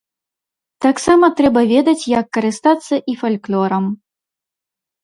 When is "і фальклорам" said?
3.15-3.85